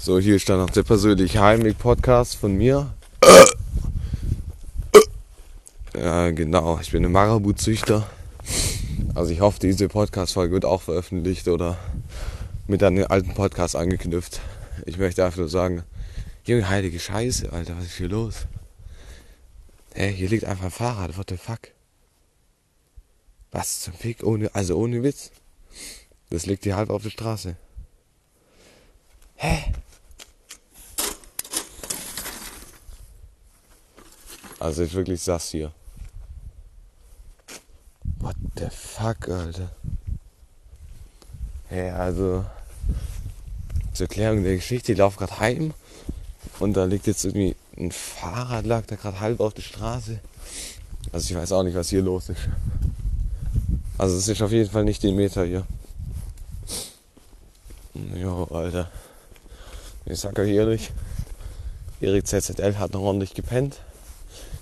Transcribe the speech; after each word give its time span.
So, 0.00 0.20
hier 0.20 0.36
ist 0.36 0.48
dann 0.48 0.58
noch 0.58 0.70
der 0.70 0.84
persönliche 0.84 1.40
Heimweg-Podcast 1.40 2.36
von 2.36 2.56
mir. 2.56 2.94
Ja, 5.92 6.30
genau, 6.30 6.78
ich 6.80 6.92
bin 6.92 7.04
ein 7.04 7.10
Marabu-Züchter. 7.10 8.08
Also 9.16 9.32
ich 9.32 9.40
hoffe, 9.40 9.58
diese 9.58 9.88
Podcast-Folge 9.88 10.54
wird 10.54 10.64
auch 10.64 10.82
veröffentlicht 10.82 11.48
oder 11.48 11.76
mit 12.68 12.80
den 12.80 13.04
alten 13.06 13.34
Podcast 13.34 13.74
angeknüpft. 13.74 14.40
Ich 14.86 14.98
möchte 14.98 15.24
einfach 15.24 15.38
nur 15.38 15.48
sagen, 15.48 15.82
Junge, 16.44 16.68
heilige 16.68 17.00
Scheiße, 17.00 17.52
Alter, 17.52 17.76
was 17.76 17.86
ist 17.86 17.96
hier 17.96 18.08
los? 18.08 18.46
Hä, 19.94 20.12
hier 20.12 20.28
liegt 20.28 20.44
einfach 20.44 20.66
ein 20.66 20.70
Fahrrad, 20.70 21.18
what 21.18 21.28
the 21.28 21.36
fuck? 21.36 21.72
Was 23.50 23.80
zum 23.80 23.94
Fick, 23.94 24.22
ohne, 24.22 24.54
also 24.54 24.78
ohne 24.78 25.02
Witz. 25.02 25.32
Das 26.30 26.46
liegt 26.46 26.62
hier 26.62 26.76
halb 26.76 26.90
auf 26.90 27.02
der 27.02 27.10
Straße. 27.10 27.56
Hä? 29.34 29.67
Also 34.58 34.82
ist 34.82 34.94
wirklich 34.94 35.22
sass 35.22 35.50
hier. 35.50 35.72
What 38.18 38.36
the 38.56 38.68
fuck, 38.70 39.28
Alter? 39.28 39.70
Hey, 41.68 41.90
also 41.90 42.44
zur 43.92 44.06
Erklärung 44.06 44.42
der 44.42 44.56
Geschichte, 44.56 44.92
ich 44.92 44.98
laufe 44.98 45.18
gerade 45.18 45.38
heim 45.38 45.74
und 46.58 46.74
da 46.74 46.84
liegt 46.84 47.06
jetzt 47.06 47.24
irgendwie 47.24 47.54
ein 47.76 47.92
Fahrrad, 47.92 48.64
lag 48.64 48.86
da 48.86 48.96
gerade 48.96 49.20
halb 49.20 49.40
auf 49.40 49.54
der 49.54 49.62
Straße. 49.62 50.18
Also 51.12 51.30
ich 51.30 51.36
weiß 51.36 51.52
auch 51.52 51.62
nicht, 51.62 51.76
was 51.76 51.90
hier 51.90 52.02
los 52.02 52.28
ist. 52.28 52.48
Also 53.98 54.16
es 54.16 54.28
ist 54.28 54.42
auf 54.42 54.52
jeden 54.52 54.70
Fall 54.70 54.84
nicht 54.84 55.02
den 55.02 55.16
Meter 55.16 55.44
hier. 55.44 55.66
Jo, 58.14 58.44
Alter. 58.44 58.90
Ich 60.04 60.20
sag 60.20 60.38
euch 60.38 60.50
ehrlich, 60.50 60.90
Erik 62.00 62.26
ZZL 62.26 62.76
hat 62.76 62.92
noch 62.92 63.00
ordentlich 63.00 63.34
gepennt. 63.34 63.80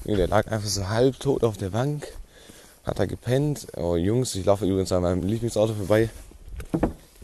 Der 0.05 0.29
lag 0.29 0.47
einfach 0.51 0.69
so 0.69 0.89
halbtot 0.89 1.43
auf 1.43 1.57
der 1.57 1.71
Bank. 1.71 2.07
Hat 2.85 2.99
er 2.99 3.07
gepennt. 3.07 3.67
Oh 3.77 3.97
Jungs, 3.97 4.35
ich 4.35 4.45
laufe 4.45 4.67
übrigens 4.67 4.93
an 4.93 5.03
meinem 5.03 5.23
Lieblingsauto 5.23 5.75
vorbei. 5.75 6.09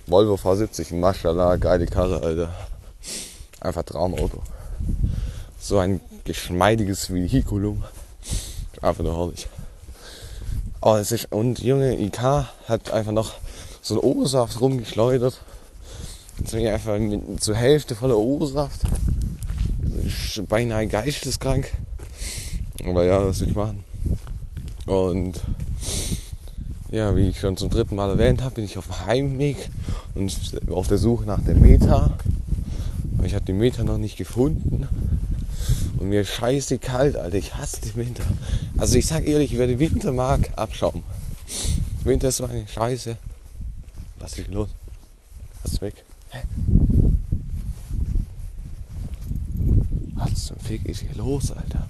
Volvo 0.07 0.35
V70, 0.35 0.95
Maschallah, 0.97 1.57
geile 1.57 1.87
Karre, 1.87 2.23
Alter. 2.23 2.53
Einfach 3.61 3.85
Traumauto. 3.85 4.43
So 5.61 5.79
ein 5.79 6.01
geschmeidiges 6.25 7.13
Vehikulum. 7.13 7.85
Einfach 8.81 9.05
nur 9.05 9.17
herrlich. 9.17 9.47
Oh, 10.81 10.97
es 10.97 11.13
ist, 11.13 11.31
und 11.31 11.61
Junge, 11.61 11.97
IK 11.97 12.21
hat 12.67 12.91
einfach 12.91 13.13
noch 13.13 13.35
so 13.81 13.95
einen 13.95 14.03
O-Saft 14.03 14.61
rumgeschleudert. 14.61 15.41
Ich 16.45 16.55
einfach 16.55 16.99
mit, 16.99 17.43
zur 17.43 17.55
Hälfte 17.55 17.95
voller 17.95 18.19
O-Saft. 18.19 18.81
Beinahe 20.49 20.89
geisteskrank. 20.89 21.71
Aber 22.85 23.05
ja, 23.05 23.25
was 23.25 23.41
will 23.41 23.49
ich 23.49 23.55
machen? 23.55 23.85
Und 24.87 25.41
ja, 26.91 27.17
wie 27.17 27.29
ich 27.29 27.41
schon 27.41 27.57
zum 27.57 27.71
dritten 27.71 27.97
Mal 27.97 28.11
erwähnt 28.11 28.43
habe, 28.43 28.57
bin 28.57 28.65
ich 28.65 28.77
auf 28.77 28.87
dem 28.87 29.07
Heimweg 29.07 29.57
und 30.15 30.37
auf 30.71 30.89
der 30.89 30.99
Suche 30.99 31.25
nach 31.25 31.41
der 31.41 31.55
Meta. 31.55 32.13
Aber 33.17 33.27
ich 33.27 33.35
habe 33.35 33.45
die 33.45 33.53
Meta 33.53 33.85
noch 33.85 33.99
nicht 33.99 34.17
gefunden. 34.17 34.89
Und 35.99 36.09
mir 36.09 36.23
ist 36.23 36.31
scheiße 36.31 36.79
kalt, 36.79 37.17
Alter. 37.17 37.39
Ich 37.39 37.55
hasse 37.55 37.81
den 37.81 37.95
Winter. 37.95 38.25
Also 38.77 38.99
ich 38.99 39.07
sag 39.07 39.27
ehrlich, 39.27 39.57
wer 39.57 39.69
den 39.69 39.79
Winter 39.79 40.13
mag, 40.13 40.51
abschauen. 40.57 41.03
Winter 42.05 42.29
ist 42.29 42.39
so 42.39 42.45
eine 42.45 42.67
Scheiße. 42.67 43.17
Was 44.19 44.39
ist 44.39 44.49
los? 44.49 44.69
Was 45.63 45.75
ist 45.75 45.81
weg? 45.83 45.95
Hä? 46.31 46.43
Was 50.15 50.47
zum 50.47 50.59
Fick 50.59 50.85
ist 50.87 51.03
hier 51.03 51.15
los, 51.15 51.53
Alter? 51.53 51.87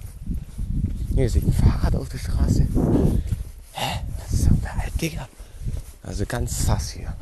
Hier 1.13 1.25
ist 1.25 1.35
ein 1.35 1.53
Fahrrad 1.53 1.95
auf 1.95 2.09
der 2.09 2.17
Straße. 2.17 2.67
Hä? 3.73 3.99
Was 4.19 4.33
ist 4.33 4.45
denn 4.45 4.61
da, 4.61 4.69
Digga? 4.99 5.27
Also 6.03 6.25
ganz 6.25 6.65
sass 6.65 6.91
hier. 6.91 7.13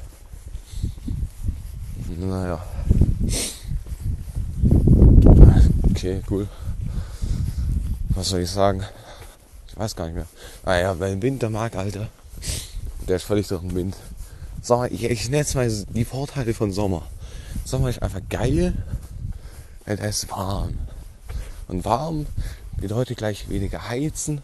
Naja. 2.17 2.63
Okay, 5.89 6.21
cool 6.29 6.47
was 8.21 8.29
soll 8.29 8.41
ich 8.41 8.51
sagen? 8.51 8.83
Ich 9.67 9.77
weiß 9.77 9.95
gar 9.95 10.05
nicht 10.05 10.13
mehr. 10.13 10.27
Naja, 10.63 10.91
ah 10.91 10.93
den 10.93 11.21
Winter 11.23 11.49
mag, 11.49 11.75
Alter, 11.75 12.07
der 13.07 13.15
ist 13.15 13.23
völlig 13.23 13.47
durch 13.47 13.61
den 13.61 13.73
Wind. 13.73 13.95
Sommer, 14.61 14.91
ich, 14.91 15.03
ich 15.03 15.25
nenne 15.25 15.37
jetzt 15.37 15.55
mal 15.55 15.67
die 15.89 16.05
Vorteile 16.05 16.53
von 16.53 16.71
Sommer. 16.71 17.03
Sommer 17.65 17.89
ist 17.89 18.01
einfach 18.01 18.21
geil, 18.29 18.73
weil 19.85 19.97
er 19.97 20.09
ist 20.09 20.29
warm. 20.29 20.77
Und 21.67 21.83
warm 21.83 22.27
bedeutet 22.81 23.17
gleich 23.17 23.47
weniger 23.49 23.87
heizen. 23.87 24.41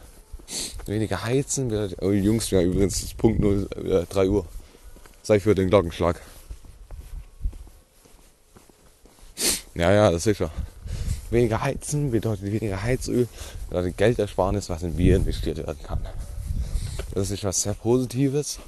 Weniger 0.85 1.23
heizen 1.23 1.67
bedeutet, 1.67 2.01
oh 2.01 2.11
Jungs, 2.11 2.49
ja 2.51 2.61
übrigens 2.61 3.03
ist 3.03 3.17
Punkt 3.17 3.39
0, 3.39 3.67
äh, 3.75 4.05
3 4.05 4.29
Uhr. 4.29 4.45
Sei 5.23 5.41
für 5.41 5.55
den 5.55 5.69
Glockenschlag. 5.69 6.21
Ja, 9.75 9.91
ja, 9.91 10.09
das 10.09 10.19
ist 10.19 10.23
sicher. 10.23 10.51
Weniger 11.29 11.61
heizen 11.61 12.11
bedeutet 12.11 12.51
weniger 12.51 12.81
Heizöl, 12.81 13.27
bedeutet 13.69 13.97
Geldersparnis, 13.97 14.69
was 14.69 14.83
in 14.83 14.95
Bier 14.95 15.17
investiert 15.17 15.57
werden 15.57 15.83
kann. 15.83 15.99
Das 17.13 17.31
ist 17.31 17.43
was 17.43 17.61
sehr 17.61 17.73
Positives. 17.73 18.59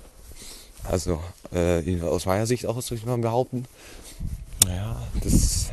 Also 0.84 1.22
äh, 1.54 2.02
aus 2.02 2.26
meiner 2.26 2.46
Sicht 2.46 2.66
auch, 2.66 2.76
würde 2.76 2.96
ich 2.96 3.06
mal 3.06 3.18
behaupten. 3.18 3.66
Naja, 4.66 5.02
das 5.24 5.68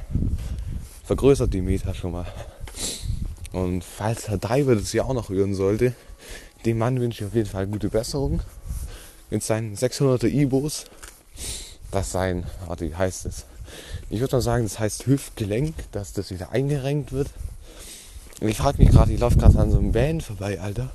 vergrößert 1.05 1.53
die 1.53 1.61
Meta 1.61 1.93
schon 1.93 2.12
mal. 2.12 2.27
Und 3.56 3.84
falls 3.84 4.28
Herr 4.28 4.37
Diver 4.37 4.75
das 4.75 4.93
ja 4.93 5.05
auch 5.05 5.15
noch 5.15 5.31
hören 5.31 5.55
sollte, 5.55 5.94
dem 6.67 6.77
Mann 6.77 7.00
wünsche 7.00 7.25
ich 7.25 7.28
auf 7.28 7.34
jeden 7.34 7.49
Fall 7.49 7.67
gute 7.67 7.89
Besserung. 7.89 8.41
Mit 9.31 9.43
seinen 9.43 9.75
600er 9.75 10.27
Ibos. 10.27 10.84
Das 11.91 12.12
sein, 12.12 12.44
warte, 12.67 12.87
wie 12.87 12.94
heißt 12.94 13.25
es? 13.25 13.47
Ich 14.11 14.21
würde 14.21 14.37
mal 14.37 14.43
sagen, 14.43 14.65
das 14.65 14.78
heißt 14.78 15.06
Hüftgelenk, 15.06 15.75
dass 15.93 16.12
das 16.12 16.31
wieder 16.31 16.50
eingerenkt 16.50 17.12
wird. 17.12 17.31
Und 18.43 18.49
ich 18.49 18.59
frage 18.59 18.77
mich 18.77 18.91
gerade, 18.91 19.15
ich 19.15 19.21
laufe 19.21 19.39
gerade 19.39 19.59
an 19.59 19.71
so 19.71 19.78
einem 19.78 19.94
Van 19.94 20.21
vorbei, 20.21 20.61
Alter. 20.61 20.91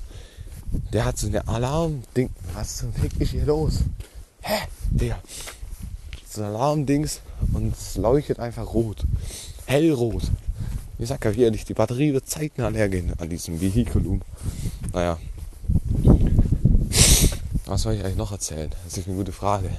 Der 0.93 1.05
hat 1.05 1.17
so 1.17 1.25
eine 1.25 1.47
Alarm-Ding. 1.47 2.29
Was 2.53 2.77
zum 2.77 2.93
Fick 2.93 3.19
ist 3.19 3.31
hier 3.31 3.45
los? 3.45 3.79
Hä? 4.41 4.67
Der. 4.91 5.19
So 6.29 6.41
ein 6.43 6.49
Alarm-Dings 6.49 7.21
und 7.53 7.73
es 7.75 7.97
leuchtet 7.97 8.39
einfach 8.39 8.71
rot. 8.71 9.03
Hellrot. 9.65 10.29
Ich 11.01 11.09
sag 11.09 11.25
ja 11.25 11.31
ehrlich, 11.31 11.65
die 11.65 11.73
Batterie 11.73 12.13
wird 12.13 12.29
zeitnah 12.29 12.69
leer 12.69 12.87
gehen 12.87 13.13
an 13.17 13.27
diesem 13.27 13.59
Vehikulum. 13.59 14.21
Naja. 14.93 15.19
Was 17.65 17.81
soll 17.81 17.95
ich 17.95 18.03
eigentlich 18.03 18.15
noch 18.15 18.31
erzählen? 18.31 18.71
Das 18.85 18.97
ist 18.97 19.07
eine 19.07 19.17
gute 19.17 19.33
Frage 19.33 19.69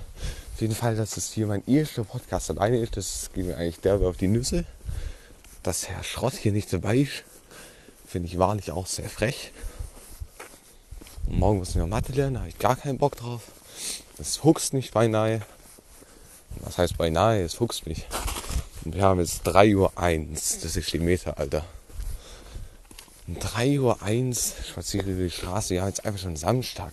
jeden 0.62 0.74
Fall, 0.76 0.94
dass 0.94 1.16
es 1.16 1.32
hier 1.32 1.46
mein 1.48 1.66
erster 1.66 2.04
Podcast 2.04 2.48
alleine 2.50 2.78
ist. 2.78 2.96
Das 2.96 3.30
geht 3.34 3.46
mir 3.46 3.56
eigentlich 3.56 3.80
derbe 3.80 4.08
auf 4.08 4.16
die 4.16 4.28
Nüsse. 4.28 4.64
Dass 5.62 5.88
Herr 5.88 6.02
Schrott 6.04 6.34
hier 6.34 6.52
nicht 6.52 6.72
dabei 6.72 6.98
ist, 6.98 7.24
finde 8.06 8.28
ich 8.28 8.38
wahrlich 8.38 8.70
auch 8.70 8.86
sehr 8.86 9.08
frech. 9.08 9.52
Und 11.26 11.38
morgen 11.38 11.62
ich 11.62 11.74
noch 11.74 11.86
Mathe 11.86 12.12
lernen, 12.12 12.34
da 12.34 12.40
habe 12.40 12.48
ich 12.48 12.58
gar 12.58 12.76
keinen 12.76 12.98
Bock 12.98 13.16
drauf. 13.16 13.42
Es 14.18 14.44
huckst 14.44 14.72
nicht 14.72 14.94
beinahe. 14.94 15.42
Was 16.60 16.78
heißt 16.78 16.96
beinahe? 16.96 17.42
Es 17.42 17.58
huckst 17.58 17.86
mich. 17.86 18.06
Und 18.84 18.94
wir 18.94 19.02
haben 19.02 19.20
jetzt 19.20 19.46
3.01 19.46 19.76
Uhr. 19.76 19.92
Das 20.34 20.76
ist 20.76 20.92
die 20.92 20.98
Meter, 20.98 21.38
Alter. 21.38 21.64
3.01 23.28 23.78
Uhr 23.78 24.34
spaziere 24.64 25.10
über 25.10 25.22
die 25.22 25.30
Straße. 25.30 25.74
Ja, 25.74 25.86
jetzt 25.86 26.04
einfach 26.04 26.20
schon 26.20 26.36
Samstag. 26.36 26.92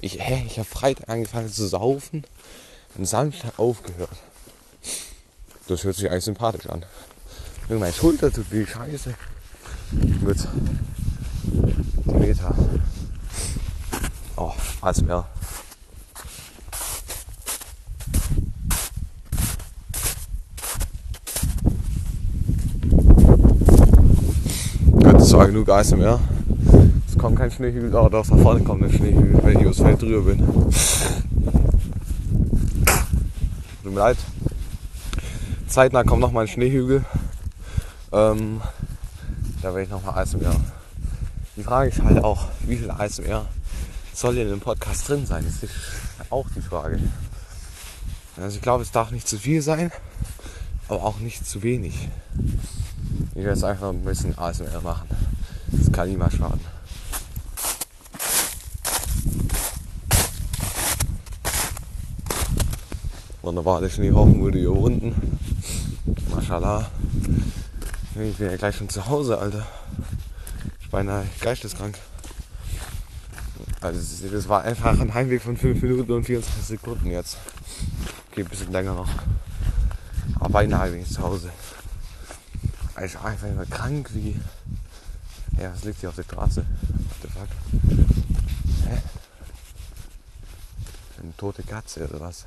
Ich, 0.00 0.18
hä, 0.18 0.44
ich 0.46 0.58
habe 0.58 0.68
Freitag 0.68 1.08
angefangen 1.08 1.52
zu 1.52 1.66
saufen 1.66 2.24
am 2.96 3.04
Samstag 3.04 3.58
aufgehört. 3.58 4.16
Das 5.68 5.84
hört 5.84 5.96
sich 5.96 6.10
eigentlich 6.10 6.24
sympathisch 6.24 6.68
an. 6.68 6.84
Meine 7.68 7.92
Schulter 7.92 8.32
tut 8.32 8.50
wie 8.50 8.66
Scheiße. 8.66 9.14
Die 9.92 12.14
Meter. 12.14 12.54
Oh, 14.36 14.52
als 14.80 15.02
mehr. 15.02 15.28
Gut, 25.42 25.66
das 25.66 25.96
war 25.96 25.96
genug 25.96 26.00
ASMR. 26.00 26.20
Es 27.08 27.18
kommt 27.18 27.36
kein 27.36 27.50
Schneehügel, 27.50 27.96
aber 27.96 28.10
doch 28.10 28.26
da 28.26 28.36
vorne 28.36 28.60
kommt 28.60 28.84
ein 28.84 28.92
Schneehügel, 28.92 29.40
wenn 29.42 29.56
ich 29.56 29.62
übers 29.62 29.78
Feld 29.78 30.00
drüber 30.00 30.22
bin 30.22 30.72
tut 33.92 33.98
mir 33.98 34.00
leid. 34.00 34.18
Zeitnah 35.66 36.04
kommt 36.04 36.20
noch 36.20 36.32
mal 36.32 36.42
ein 36.42 36.48
Schneehügel. 36.48 37.04
Ähm, 38.12 38.60
da 39.60 39.68
werde 39.68 39.82
ich 39.82 39.90
noch 39.90 40.02
mal 40.02 40.12
ASMR. 40.12 40.56
Die 41.56 41.62
Frage 41.62 41.90
ist 41.90 42.02
halt 42.02 42.22
auch, 42.24 42.48
wie 42.60 42.76
viel 42.76 42.90
ASMR 42.90 43.46
soll 44.14 44.38
in 44.38 44.48
dem 44.48 44.60
Podcast 44.60 45.08
drin 45.08 45.26
sein? 45.26 45.44
Das 45.44 45.62
ist 45.62 45.74
auch 46.30 46.46
die 46.56 46.62
Frage. 46.62 47.00
Also 48.36 48.56
ich 48.56 48.62
glaube, 48.62 48.82
es 48.82 48.92
darf 48.92 49.10
nicht 49.10 49.28
zu 49.28 49.38
viel 49.38 49.60
sein. 49.60 49.90
aber 50.88 51.04
auch 51.04 51.18
nicht 51.18 51.46
zu 51.46 51.62
wenig. 51.62 52.08
Ich 53.34 53.38
werde 53.38 53.54
jetzt 53.54 53.64
einfach 53.64 53.88
ein 53.88 54.04
bisschen 54.04 54.36
ASMR 54.36 54.82
machen. 54.82 55.08
Das 55.68 55.90
kann 55.90 56.08
niemals 56.08 56.34
schaden. 56.34 56.60
Wunderbar, 63.40 63.80
der 63.80 63.88
Schneehaufen 63.88 64.38
wurde 64.38 64.58
überwunden. 64.58 65.38
Mashallah. 66.34 66.90
Ich 68.14 68.36
bin 68.36 68.50
ja 68.50 68.56
gleich 68.56 68.76
schon 68.76 68.90
zu 68.90 69.06
Hause, 69.06 69.38
Alter. 69.38 69.66
Ich 70.80 70.90
bin 70.90 70.90
beinahe 70.90 71.24
geisteskrank. 71.40 71.98
Also 73.80 74.28
das 74.28 74.48
war 74.48 74.62
einfach 74.62 75.00
ein 75.00 75.14
Heimweg 75.14 75.40
von 75.40 75.56
5 75.56 75.80
Minuten 75.80 76.12
und 76.12 76.24
24 76.24 76.64
Sekunden 76.64 77.06
jetzt. 77.10 77.38
Geht 78.34 78.46
ein 78.46 78.50
bisschen 78.50 78.72
länger 78.72 78.94
noch. 78.94 79.08
Aber 80.38 80.50
beinahe 80.50 80.90
bin 80.90 81.00
ich 81.00 81.10
zu 81.10 81.22
Hause. 81.22 81.50
Ich 83.00 83.14
war 83.14 83.24
einfach 83.24 83.48
immer 83.48 83.66
krank 83.66 84.10
wie. 84.12 84.38
Ja, 85.58 85.72
was 85.72 85.84
liegt 85.84 86.00
hier 86.00 86.10
auf 86.10 86.14
der 86.14 86.24
Straße? 86.24 86.64
What 86.64 87.16
the 87.22 87.28
fuck? 87.28 87.48
Hä? 88.88 88.98
Eine 91.22 91.36
tote 91.36 91.62
Katze 91.62 92.06
oder 92.08 92.20
was? 92.20 92.44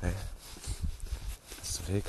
Was 1.60 1.68
ist 1.70 1.92
weg? 1.92 2.04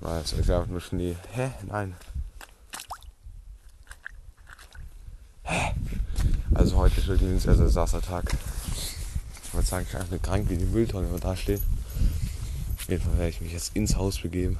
Nein, 0.00 0.22
es 0.24 0.32
ist 0.32 0.50
einfach 0.50 0.66
nur 0.66 0.80
Schnee. 0.80 1.16
Hä? 1.32 1.50
Nein. 1.66 1.94
Also 6.54 6.76
heute 6.76 7.00
ist 7.00 7.08
wirklich 7.08 7.30
ein 7.30 7.40
sehr, 7.40 7.56
sehr 7.56 7.68
sasser 7.68 8.00
Tag. 8.00 8.34
Ich 9.44 9.54
würde 9.54 9.66
sagen, 9.66 9.84
ich 9.86 9.92
bin 9.92 10.00
einfach 10.00 10.22
krank 10.22 10.48
wie 10.48 10.56
die 10.56 10.64
Mülltonne, 10.64 11.10
wo 11.10 11.18
da 11.18 11.36
steht. 11.36 11.60
Auf 12.76 12.88
jeden 12.88 13.02
Fall 13.02 13.18
werde 13.18 13.30
ich 13.30 13.40
mich 13.40 13.52
jetzt 13.52 13.76
ins 13.76 13.96
Haus 13.96 14.20
begeben. 14.20 14.58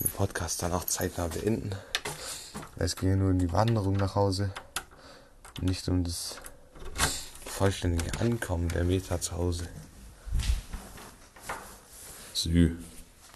Den 0.00 0.10
Podcast 0.10 0.62
dann 0.62 0.72
auch 0.72 0.84
zeitnah 0.84 1.28
beenden. 1.28 1.70
Es 2.76 2.96
ging 2.96 3.10
ja 3.10 3.16
nur 3.16 3.30
um 3.30 3.38
die 3.38 3.52
Wanderung 3.52 3.94
nach 3.96 4.14
Hause. 4.14 4.52
Nicht 5.60 5.88
um 5.88 6.04
das 6.04 6.36
vollständige 7.46 8.20
Ankommen 8.20 8.68
der 8.68 8.84
Meta 8.84 9.20
zu 9.20 9.32
Hause. 9.32 9.68
Sü. 12.34 12.76